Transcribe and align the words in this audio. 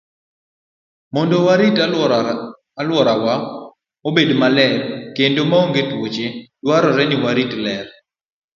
Mondo 1.13 1.37
warit 1.45 1.77
alworawa 2.79 3.35
obed 4.07 4.29
maler 4.41 4.73
kendo 5.15 5.41
maonge 5.51 5.81
tuoche, 5.89 6.27
dwarore 6.63 7.03
ni 7.07 7.15
warit 7.23 7.51
ler. 7.65 7.87